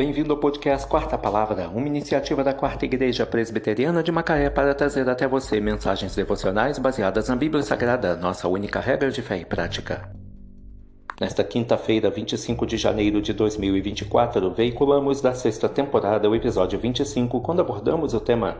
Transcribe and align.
Bem-vindo 0.00 0.32
ao 0.32 0.38
podcast 0.38 0.88
Quarta 0.88 1.18
Palavra, 1.18 1.68
uma 1.68 1.86
iniciativa 1.86 2.42
da 2.42 2.54
Quarta 2.54 2.86
Igreja 2.86 3.26
Presbiteriana 3.26 4.02
de 4.02 4.10
Macaé 4.10 4.48
para 4.48 4.74
trazer 4.74 5.06
até 5.06 5.28
você 5.28 5.60
mensagens 5.60 6.16
devocionais 6.16 6.78
baseadas 6.78 7.28
na 7.28 7.36
Bíblia 7.36 7.62
Sagrada, 7.62 8.16
nossa 8.16 8.48
única 8.48 8.80
regra 8.80 9.10
de 9.10 9.20
fé 9.20 9.36
e 9.36 9.44
prática. 9.44 10.10
Nesta 11.20 11.44
quinta-feira, 11.44 12.08
25 12.08 12.64
de 12.64 12.78
janeiro 12.78 13.20
de 13.20 13.34
2024, 13.34 14.50
veiculamos 14.54 15.20
da 15.20 15.34
sexta 15.34 15.68
temporada 15.68 16.30
o 16.30 16.34
episódio 16.34 16.78
25, 16.78 17.38
quando 17.42 17.60
abordamos 17.60 18.14
o 18.14 18.20
tema 18.20 18.56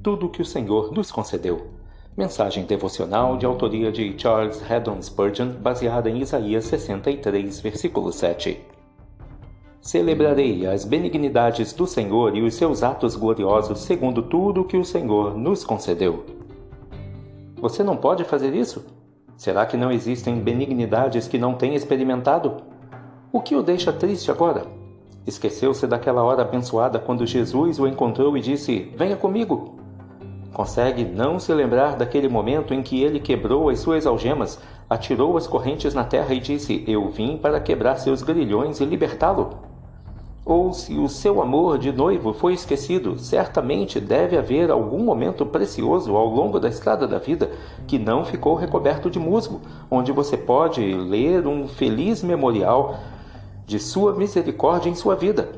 Tudo 0.00 0.26
o 0.26 0.30
que 0.30 0.42
o 0.42 0.46
Senhor 0.46 0.92
nos 0.92 1.10
concedeu. 1.10 1.72
Mensagem 2.16 2.64
devocional 2.64 3.36
de 3.36 3.46
autoria 3.46 3.90
de 3.90 4.14
Charles 4.16 4.62
Haddon 4.70 5.02
Spurgeon, 5.02 5.54
baseada 5.54 6.08
em 6.08 6.20
Isaías 6.20 6.66
63, 6.66 7.58
versículo 7.58 8.12
7. 8.12 8.77
Celebrarei 9.80 10.66
as 10.66 10.84
benignidades 10.84 11.72
do 11.72 11.86
Senhor 11.86 12.36
e 12.36 12.42
os 12.42 12.54
seus 12.54 12.82
atos 12.82 13.14
gloriosos 13.14 13.78
segundo 13.80 14.22
tudo 14.22 14.64
que 14.64 14.76
o 14.76 14.84
Senhor 14.84 15.36
nos 15.36 15.64
concedeu. 15.64 16.24
Você 17.60 17.82
não 17.82 17.96
pode 17.96 18.24
fazer 18.24 18.54
isso? 18.54 18.84
Será 19.36 19.64
que 19.64 19.76
não 19.76 19.92
existem 19.92 20.40
benignidades 20.40 21.28
que 21.28 21.38
não 21.38 21.54
tem 21.54 21.74
experimentado? 21.74 22.56
O 23.32 23.40
que 23.40 23.54
o 23.54 23.62
deixa 23.62 23.92
triste 23.92 24.30
agora? 24.30 24.66
Esqueceu-se 25.26 25.86
daquela 25.86 26.22
hora 26.22 26.42
abençoada 26.42 26.98
quando 26.98 27.26
Jesus 27.26 27.78
o 27.78 27.86
encontrou 27.86 28.36
e 28.36 28.40
disse: 28.40 28.92
Venha 28.96 29.16
comigo. 29.16 29.76
Consegue 30.52 31.04
não 31.04 31.38
se 31.38 31.52
lembrar 31.52 31.94
daquele 31.96 32.28
momento 32.28 32.74
em 32.74 32.82
que 32.82 33.02
ele 33.02 33.20
quebrou 33.20 33.68
as 33.68 33.78
suas 33.78 34.06
algemas, 34.06 34.58
atirou 34.90 35.36
as 35.36 35.46
correntes 35.46 35.94
na 35.94 36.04
terra 36.04 36.34
e 36.34 36.40
disse: 36.40 36.82
Eu 36.86 37.08
vim 37.10 37.36
para 37.36 37.60
quebrar 37.60 37.96
seus 37.96 38.22
grilhões 38.22 38.80
e 38.80 38.84
libertá-lo? 38.84 39.67
Ou 40.48 40.72
se 40.72 40.96
o 40.96 41.10
seu 41.10 41.42
amor 41.42 41.76
de 41.76 41.92
noivo 41.92 42.32
foi 42.32 42.54
esquecido, 42.54 43.18
certamente 43.18 44.00
deve 44.00 44.34
haver 44.34 44.70
algum 44.70 45.04
momento 45.04 45.44
precioso 45.44 46.16
ao 46.16 46.26
longo 46.26 46.58
da 46.58 46.70
estrada 46.70 47.06
da 47.06 47.18
vida 47.18 47.50
que 47.86 47.98
não 47.98 48.24
ficou 48.24 48.54
recoberto 48.54 49.10
de 49.10 49.18
musgo, 49.18 49.60
onde 49.90 50.10
você 50.10 50.38
pode 50.38 50.80
ler 50.80 51.46
um 51.46 51.68
feliz 51.68 52.22
memorial 52.22 52.98
de 53.66 53.78
sua 53.78 54.14
misericórdia 54.14 54.88
em 54.88 54.94
sua 54.94 55.14
vida. 55.14 55.52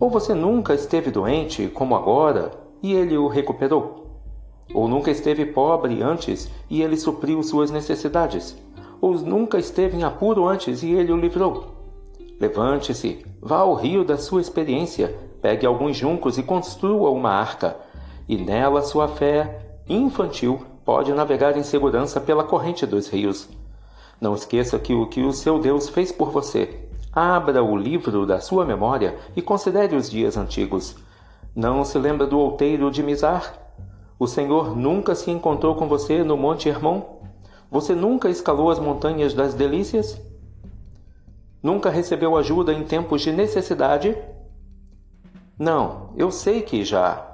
Ou 0.00 0.08
você 0.08 0.32
nunca 0.32 0.72
esteve 0.72 1.10
doente, 1.10 1.68
como 1.68 1.94
agora, 1.94 2.52
e 2.82 2.94
ele 2.94 3.18
o 3.18 3.28
recuperou? 3.28 4.22
Ou 4.72 4.88
nunca 4.88 5.10
esteve 5.10 5.44
pobre 5.44 6.02
antes 6.02 6.50
e 6.70 6.80
ele 6.80 6.96
supriu 6.96 7.42
suas 7.42 7.70
necessidades? 7.70 8.56
Ou 8.98 9.12
nunca 9.12 9.58
esteve 9.58 9.98
em 9.98 10.04
apuro 10.04 10.48
antes 10.48 10.82
e 10.82 10.90
ele 10.90 11.12
o 11.12 11.18
livrou? 11.18 11.77
Levante-se, 12.40 13.26
vá 13.40 13.58
ao 13.58 13.74
rio 13.74 14.04
da 14.04 14.16
sua 14.16 14.40
experiência, 14.40 15.14
pegue 15.42 15.66
alguns 15.66 15.96
juncos 15.96 16.38
e 16.38 16.42
construa 16.42 17.10
uma 17.10 17.30
arca, 17.30 17.76
e 18.28 18.36
nela 18.36 18.82
sua 18.82 19.08
fé 19.08 19.80
infantil 19.88 20.60
pode 20.84 21.12
navegar 21.12 21.56
em 21.56 21.62
segurança 21.62 22.20
pela 22.20 22.44
corrente 22.44 22.86
dos 22.86 23.08
rios. 23.08 23.48
Não 24.20 24.34
esqueça 24.34 24.78
que 24.78 24.94
o 24.94 25.06
que 25.06 25.22
o 25.22 25.32
seu 25.32 25.58
Deus 25.58 25.88
fez 25.88 26.12
por 26.12 26.30
você. 26.30 26.88
Abra 27.12 27.62
o 27.62 27.76
livro 27.76 28.24
da 28.24 28.40
sua 28.40 28.64
memória 28.64 29.16
e 29.34 29.42
considere 29.42 29.96
os 29.96 30.08
dias 30.08 30.36
antigos. 30.36 30.96
Não 31.54 31.84
se 31.84 31.98
lembra 31.98 32.26
do 32.26 32.38
outeiro 32.38 32.90
de 32.90 33.02
Mizar? 33.02 33.54
O 34.18 34.26
Senhor 34.26 34.76
nunca 34.76 35.14
se 35.14 35.30
encontrou 35.30 35.74
com 35.74 35.88
você 35.88 36.22
no 36.22 36.36
Monte 36.36 36.68
Hermon? 36.68 37.02
Você 37.70 37.94
nunca 37.94 38.28
escalou 38.28 38.70
as 38.70 38.78
montanhas 38.78 39.34
das 39.34 39.54
delícias? 39.54 40.20
Nunca 41.62 41.90
recebeu 41.90 42.36
ajuda 42.36 42.72
em 42.72 42.84
tempos 42.84 43.22
de 43.22 43.32
necessidade? 43.32 44.16
Não, 45.58 46.10
eu 46.16 46.30
sei 46.30 46.62
que 46.62 46.84
já. 46.84 47.26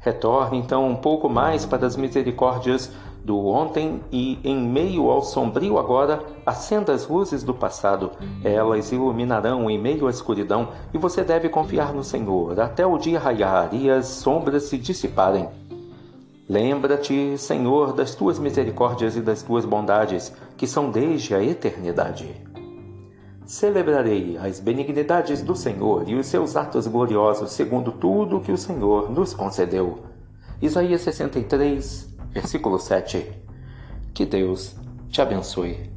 Retorne 0.00 0.58
então 0.58 0.88
um 0.88 0.96
pouco 0.96 1.28
mais 1.28 1.64
para 1.64 1.86
as 1.86 1.96
misericórdias 1.96 2.90
do 3.24 3.46
ontem 3.46 4.00
e, 4.10 4.40
em 4.42 4.56
meio 4.56 5.10
ao 5.10 5.22
sombrio 5.22 5.78
agora, 5.78 6.24
acenda 6.44 6.92
as 6.92 7.06
luzes 7.06 7.42
do 7.42 7.54
passado. 7.54 8.10
Elas 8.42 8.90
iluminarão 8.90 9.70
em 9.70 9.78
meio 9.78 10.06
à 10.06 10.10
escuridão 10.10 10.70
e 10.92 10.98
você 10.98 11.22
deve 11.22 11.48
confiar 11.48 11.92
no 11.92 12.02
Senhor 12.02 12.58
até 12.58 12.84
o 12.84 12.98
dia 12.98 13.20
raiar 13.20 13.72
e 13.72 13.90
as 13.90 14.06
sombras 14.06 14.64
se 14.64 14.78
dissiparem. 14.78 15.48
Lembra-te, 16.48 17.38
Senhor, 17.38 17.92
das 17.92 18.14
tuas 18.16 18.36
misericórdias 18.36 19.14
e 19.16 19.20
das 19.20 19.42
tuas 19.42 19.64
bondades, 19.64 20.32
que 20.56 20.66
são 20.66 20.90
desde 20.90 21.32
a 21.34 21.44
eternidade. 21.44 22.34
Celebrarei 23.50 24.38
as 24.38 24.60
benignidades 24.60 25.42
do 25.42 25.56
Senhor 25.56 26.08
e 26.08 26.14
os 26.14 26.28
seus 26.28 26.54
atos 26.54 26.86
gloriosos, 26.86 27.50
segundo 27.50 27.90
tudo 27.90 28.36
o 28.36 28.40
que 28.40 28.52
o 28.52 28.56
Senhor 28.56 29.10
nos 29.10 29.34
concedeu. 29.34 30.04
Isaías 30.62 31.00
63, 31.00 32.14
versículo 32.30 32.78
7. 32.78 33.26
Que 34.14 34.24
Deus 34.24 34.76
te 35.08 35.20
abençoe. 35.20 35.90